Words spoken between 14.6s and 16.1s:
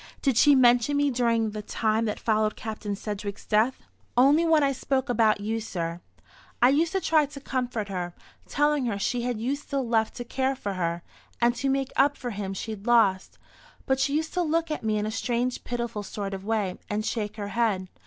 at me in a strange pitiful